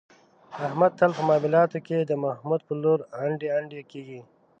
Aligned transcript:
احمد 0.67 0.91
تل 0.99 1.11
په 1.17 1.23
معاملو 1.29 1.63
کې، 1.87 1.97
د 2.03 2.11
محمود 2.23 2.61
په 2.67 2.73
لور 2.83 2.99
انډي 3.23 3.47
انډي 3.57 3.81
کېږي. 3.91 4.21